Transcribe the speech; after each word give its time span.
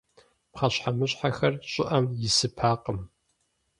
Пхъэщхьэмыщхьэхэр 0.51 1.53
щӏыӏэм 1.71 2.05
исыпакъым. 2.27 2.99